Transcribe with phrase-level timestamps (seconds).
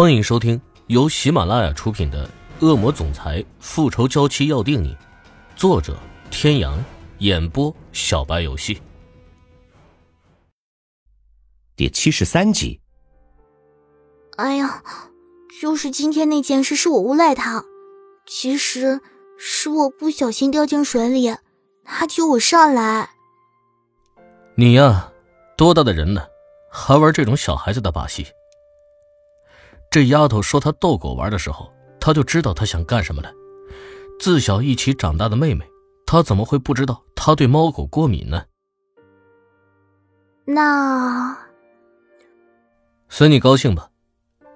[0.00, 2.24] 欢迎收听由喜马拉雅出品的
[2.64, 4.94] 《恶魔总裁复仇娇妻要定你》，
[5.56, 5.98] 作者：
[6.30, 6.78] 天阳，
[7.18, 8.80] 演播：小白游戏。
[11.74, 12.80] 第七十三集。
[14.36, 14.84] 哎呀，
[15.60, 17.64] 就是今天那件事是我诬赖他，
[18.24, 19.00] 其实
[19.36, 21.34] 是我不小心掉进水里，
[21.84, 23.10] 他救我上来。
[24.54, 25.12] 你呀，
[25.56, 26.28] 多大的人了，
[26.70, 28.28] 还玩这种小孩子的把戏？
[29.90, 33.32] 这丫头说她逗狗玩的时候，她就知道她想干什么了。
[34.20, 35.64] 自小一起长大的妹妹，
[36.06, 38.44] 她怎么会不知道她对猫狗过敏呢？
[40.44, 41.36] 那
[43.08, 43.90] 随你高兴吧，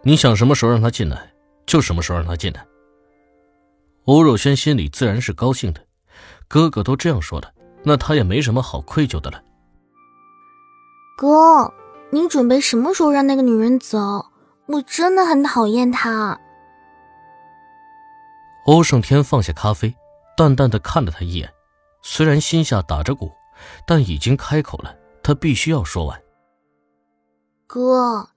[0.03, 1.33] 你想什么时候让她进来，
[1.67, 2.67] 就什么时候让她进来。
[4.05, 5.81] 欧若轩心里自然是高兴的，
[6.49, 7.53] 哥哥都这样说了，
[7.85, 9.41] 那他也没什么好愧疚的了。
[11.17, 11.73] 哥，
[12.11, 14.27] 你准备什么时候让那个女人走？
[14.67, 16.39] 我真的很讨厌他。
[18.67, 19.95] 欧胜天放下咖啡，
[20.37, 21.53] 淡淡的看了他一眼，
[22.03, 23.33] 虽然心下打着鼓，
[23.87, 26.23] 但已经开口了，他必须要说完。
[27.67, 28.29] 哥，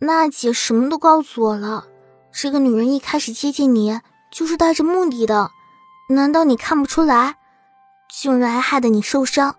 [0.00, 1.86] 娜姐什么都告诉我了，
[2.30, 4.00] 这个女人一开始接近你
[4.30, 5.50] 就是带着目的的，
[6.10, 7.36] 难道你看不出来？
[8.10, 9.56] 竟然还害得你受伤，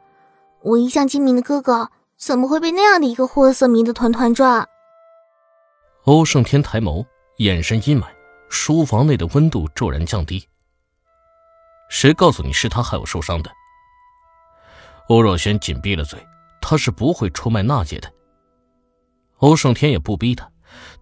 [0.61, 4.67] 我一向精明的哥哥怎么会被那样的一个货色迷得团团转？
[6.05, 7.05] 欧胜天抬眸，
[7.37, 8.07] 眼神阴霾，
[8.49, 10.43] 书房内的温度骤然降低。
[11.89, 13.51] 谁告诉你是他害我受伤的？
[15.09, 16.19] 欧若轩紧闭了嘴，
[16.59, 18.11] 他是不会出卖娜姐的。
[19.37, 20.49] 欧胜天也不逼他，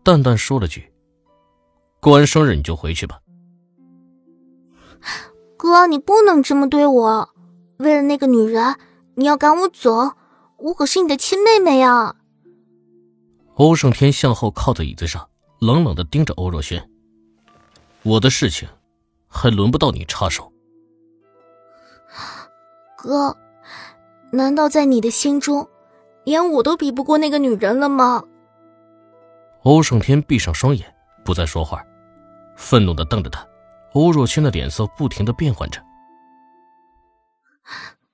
[0.03, 0.91] 淡淡说了句
[2.01, 3.21] ：“过完生日你就回去吧。”
[5.55, 7.29] 哥，你不能这么对我！
[7.77, 8.75] 为了那个女人，
[9.15, 10.11] 你要赶我走？
[10.57, 12.17] 我可是你的亲妹妹呀！
[13.59, 15.29] 欧胜天向后靠在椅子上，
[15.59, 16.89] 冷冷的盯着欧若轩
[18.03, 18.69] ：“我的事情，
[19.27, 20.53] 还轮不到你插手。”
[22.95, 23.35] 哥，
[24.31, 25.67] 难道在你的心中，
[26.23, 28.23] 连我都比不过那个女人了吗？
[29.63, 31.85] 欧胜天闭上双眼，不再说话，
[32.55, 33.45] 愤怒的瞪着他。
[33.91, 35.83] 欧若轩的脸色不停的变换着。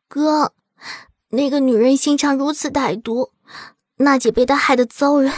[0.08, 0.54] 哥，
[1.30, 3.35] 那个女人心肠如此歹毒。
[3.98, 5.34] 娜姐被他害得遭人，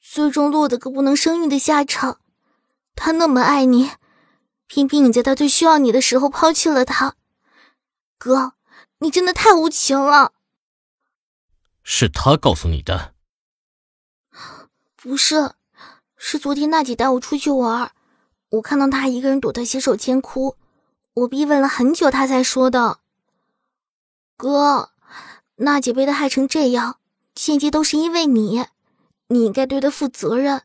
[0.00, 2.20] 最终落得个不能生育的下场。
[2.94, 3.90] 他那么爱你，
[4.66, 7.14] 偏偏你在他最需要你的时候抛弃了他。
[8.16, 8.54] 哥，
[8.98, 10.32] 你真的太无情了。
[11.82, 13.14] 是他告诉你的？
[14.96, 15.52] 不是，
[16.16, 17.92] 是昨天娜姐带我出去玩，
[18.50, 20.56] 我看到她一个人躲在洗手间哭，
[21.14, 22.98] 我逼问了很久，她才说的。
[24.36, 24.90] 哥，
[25.56, 26.97] 娜姐被他害成这样。
[27.38, 28.64] 现阶都是因为你，
[29.28, 30.62] 你应该对他负责任。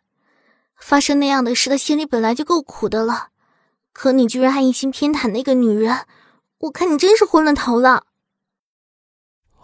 [0.75, 3.27] 发生那样的事，他心里本来就够苦的了，
[3.93, 6.07] 可你居然还一心偏袒那个女人，
[6.61, 8.07] 我看你真是昏了头了。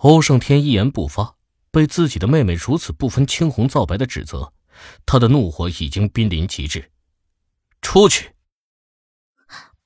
[0.01, 1.33] 欧胜天一言不发，
[1.71, 4.53] 被自己的妹妹如此不分青红皂白的指责，
[5.07, 6.91] 他的怒火已经濒临极致。
[7.81, 8.35] 出去！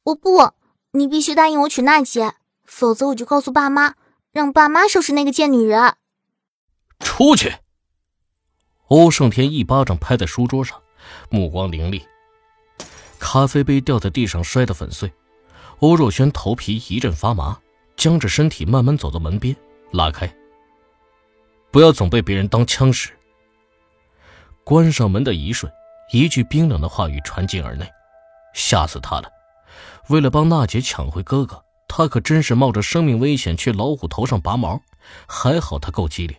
[0.03, 0.51] 我不，
[0.91, 2.33] 你必须答应我娶娜姐，
[2.65, 3.95] 否则我就告诉爸妈，
[4.33, 5.95] 让爸妈收拾那个贱女人。
[7.03, 7.53] 出去！
[8.87, 10.81] 欧胜天一巴掌拍在书桌上，
[11.29, 12.05] 目光凌厉，
[13.19, 15.11] 咖啡杯掉在地上摔得粉碎。
[15.79, 17.59] 欧若轩头皮一阵发麻，
[17.95, 19.55] 僵着身体慢慢走到门边，
[19.91, 20.31] 拉开。
[21.71, 23.09] 不要总被别人当枪使。
[24.63, 25.71] 关上门的一瞬，
[26.11, 27.85] 一句冰冷的话语传进耳内，
[28.53, 29.29] 吓死他了。
[30.09, 34.81] 为了帮娜姐抢回哥哥，他可真是冒着生命危险去老虎头上拔毛。
[35.27, 36.37] 还好他够机灵。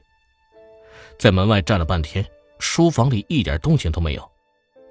[1.18, 2.24] 在门外站了半天，
[2.58, 4.30] 书房里一点动静都没有。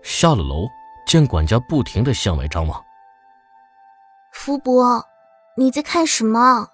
[0.02, 0.68] 下了楼，
[1.06, 2.84] 见管家不停的向外张望。
[4.34, 5.04] 福伯，
[5.56, 6.68] 你在看什么？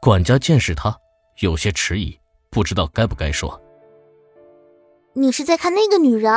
[0.00, 0.98] 管家见是他，
[1.40, 2.18] 有些迟疑，
[2.50, 3.60] 不知道该不该说。
[5.12, 6.32] 你是在看那个女人？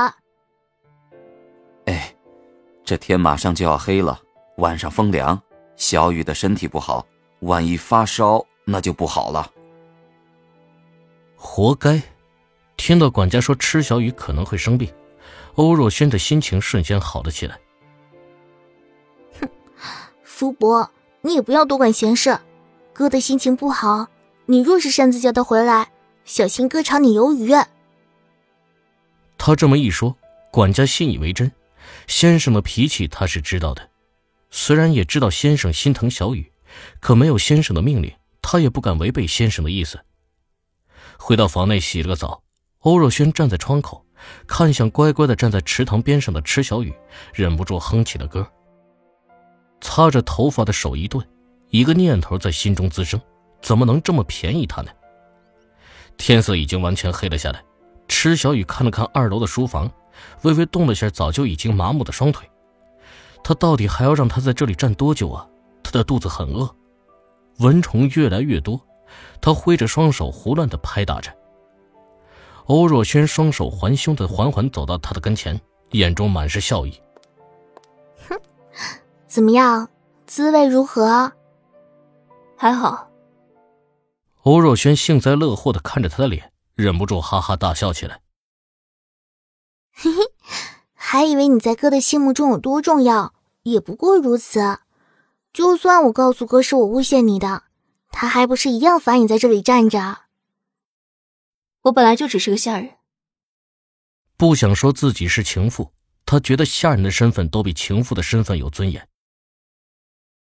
[1.86, 2.14] 哎，
[2.84, 4.20] 这天马上就要黑了，
[4.58, 5.42] 晚上风凉，
[5.76, 7.06] 小雨的身体不好，
[7.40, 9.52] 万一发烧那就不好了。
[11.38, 12.02] 活该！
[12.76, 14.92] 听到管家说吃小雨可能会生病，
[15.54, 17.60] 欧若轩的心情瞬间好了起来。
[19.40, 19.48] 哼，
[20.24, 20.92] 福伯，
[21.22, 22.40] 你也不要多管闲事。
[22.92, 24.08] 哥的心情不好，
[24.48, 25.92] 你若是擅自叫他回来，
[26.26, 27.54] 小心哥炒你鱿鱼。
[29.38, 30.18] 他这么一说，
[30.52, 31.52] 管家信以为真。
[32.08, 33.90] 先生的脾气他是知道的，
[34.50, 36.52] 虽然也知道先生心疼小雨，
[37.00, 38.12] 可没有先生的命令，
[38.42, 40.00] 他也不敢违背先生的意思。
[41.18, 42.42] 回到房内洗了个澡，
[42.80, 44.06] 欧若轩站在窗口，
[44.48, 46.94] 看向乖乖的站在池塘边上的池小雨，
[47.34, 48.48] 忍不住哼起了歌。
[49.82, 51.24] 擦着头发的手一顿，
[51.70, 53.20] 一个念头在心中滋生：
[53.62, 54.92] 怎么能这么便宜他呢？
[56.18, 57.64] 天色已经完全黑了下来，
[58.08, 59.92] 池小雨看了看二楼的书房，
[60.44, 62.50] 微微动了下早就已经麻木的双腿。
[63.44, 65.48] 他到底还要让他在这里站多久啊？
[65.84, 66.76] 他的肚子很饿，
[67.60, 68.82] 蚊虫越来越多，
[69.42, 71.32] 他挥着双手胡乱的拍打着。
[72.66, 75.60] 欧若轩双手环胸的缓缓走到他的跟前，
[75.92, 77.02] 眼中满是笑意。
[78.28, 78.38] 哼，
[79.28, 79.90] 怎么样，
[80.26, 81.32] 滋味如何？
[82.58, 83.08] 还好。
[84.44, 88.20] 欧若轩幸灾乐祸的看着他的脸，忍不住哈哈大笑起来。
[89.96, 90.22] 嘿嘿，
[90.94, 93.34] 还以为你在哥的心目中有多重要，
[93.64, 94.80] 也不过如此。
[95.54, 97.64] 就算我告诉哥是我诬陷你的，
[98.20, 100.22] 他还不是一样罚你在这里站着？
[101.84, 102.96] 我本来就只是个下人，
[104.36, 105.92] 不想说自己是情妇，
[106.26, 109.08] 他觉得下人的身份都比情妇的身份有尊严。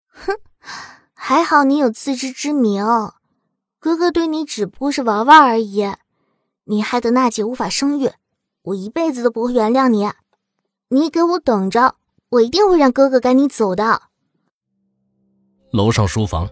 [0.08, 0.34] 哼，
[1.16, 2.84] 还好你有自知之明，
[3.78, 5.94] 哥哥对你只不过是玩玩而已，
[6.64, 8.12] 你害得娜姐无法生育，
[8.60, 10.12] 我一辈子都不会原谅你。
[10.88, 11.96] 你给我等着，
[12.28, 14.02] 我一定会让哥哥赶你走的。
[15.72, 16.50] 楼上书房，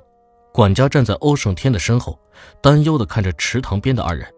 [0.53, 2.19] 管家站在欧胜天的身后，
[2.61, 4.33] 担忧的看着池塘边的二人。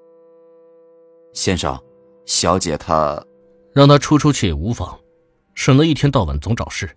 [1.33, 1.77] 先生，
[2.25, 3.21] 小姐她，
[3.73, 4.97] 让她出出去也无妨，
[5.55, 6.89] 省得一天到晚总找事。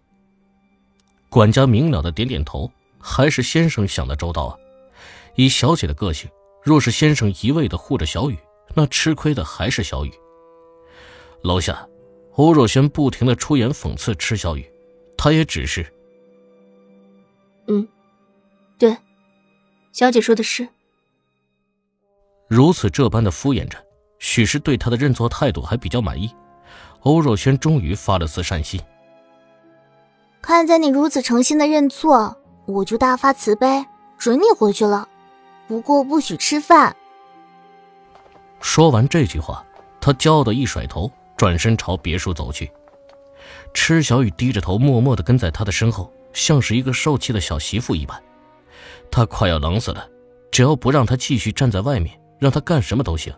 [1.30, 4.56] 管家明了的点点头，还是先生想的周到啊。
[5.36, 6.30] 以小姐的个性，
[6.64, 8.38] 若是先生一味的护着小雨，
[8.76, 10.12] 那吃亏的还是小雨。
[11.42, 11.88] 楼下，
[12.34, 14.72] 欧若轩不停的出言讽刺池小雨，
[15.18, 15.86] 他也只是，
[17.68, 17.97] 嗯，对，
[19.98, 20.70] 小姐说的是，
[22.48, 23.84] 如此这般的敷衍着。
[24.20, 26.32] 许是对他的认错态度还比较满意，
[27.00, 28.80] 欧若轩终于发了次善心。
[30.40, 33.88] 看在你如此诚心的认错，我就大发慈悲，
[34.20, 35.10] 准你回去了。
[35.68, 36.96] 不过不许吃饭。
[38.62, 39.66] 说完这句话，
[40.00, 42.72] 他骄傲的一甩头，转身朝别墅走去。
[43.74, 48.22] 池小雨低着头，默默的跟在他的身后，像是一个受气的小媳妇一般。
[49.12, 50.10] 他快要冷死了，
[50.52, 53.34] 只要不让他继续站在外面，让他干什么都行。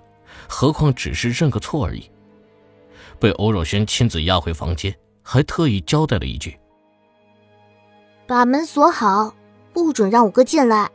[0.47, 2.09] 何况只是认个错而已。
[3.19, 6.57] 被欧若轩亲自押回房间，还特意交代了一句
[8.25, 9.33] ：“把门锁好，
[9.73, 10.89] 不准让我哥进来。”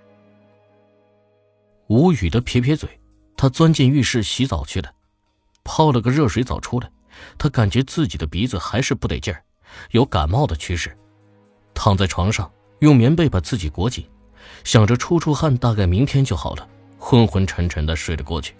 [1.89, 2.89] 无语的撇撇嘴，
[3.37, 4.91] 他钻进浴室洗澡去了，
[5.65, 6.91] 泡了个热水澡出来，
[7.37, 9.43] 他感觉自己的鼻子还是不得劲儿，
[9.91, 10.97] 有感冒的趋势。
[11.75, 14.09] 躺在床上，用棉被把自己裹紧，
[14.65, 16.69] 想着出出汗，大概明天就好了，
[16.99, 18.55] 昏昏沉沉的睡了过去。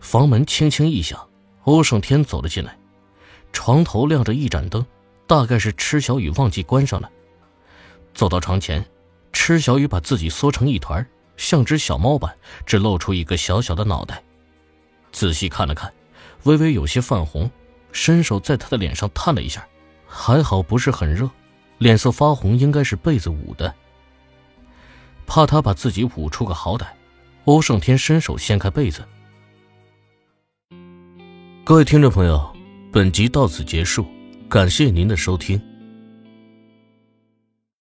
[0.00, 1.28] 房门轻轻一响，
[1.64, 2.76] 欧胜天走了进来。
[3.52, 4.84] 床头亮着一盏灯，
[5.26, 7.10] 大概是池小雨忘记关上了。
[8.14, 8.84] 走到床前，
[9.32, 11.06] 池小雨把自己缩成一团，
[11.36, 12.34] 像只小猫般，
[12.64, 14.22] 只露出一个小小的脑袋。
[15.12, 15.92] 仔细看了看，
[16.44, 17.50] 微微有些泛红，
[17.92, 19.66] 伸手在他的脸上探了一下，
[20.06, 21.28] 还好不是很热。
[21.78, 23.74] 脸色发红，应该是被子捂的。
[25.32, 26.86] 怕他把自己捂出个好歹，
[27.44, 29.04] 欧胜天伸手掀开被子。
[31.62, 32.52] 各位听众朋友，
[32.90, 34.04] 本集到此结束，
[34.48, 35.62] 感谢您的收听。